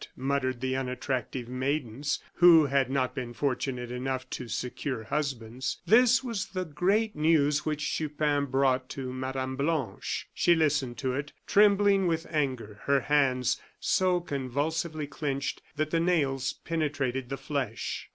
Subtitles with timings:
[0.17, 5.77] muttered the unattractive maidens who had not been fortunate enough to secure husbands.
[5.85, 9.53] This was the great news which Chupin brought to Mme.
[9.55, 10.27] Blanche.
[10.33, 16.53] She listened to it, trembling with anger, her hands so convulsively clinched that the nails
[16.65, 18.09] penetrated the flesh.